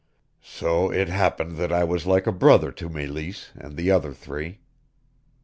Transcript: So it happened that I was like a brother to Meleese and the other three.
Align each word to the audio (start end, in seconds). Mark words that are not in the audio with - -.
So 0.41 0.89
it 0.91 1.09
happened 1.09 1.57
that 1.57 1.71
I 1.71 1.83
was 1.83 2.07
like 2.07 2.25
a 2.25 2.31
brother 2.31 2.71
to 2.71 2.89
Meleese 2.89 3.51
and 3.53 3.77
the 3.77 3.91
other 3.91 4.13
three. 4.15 4.57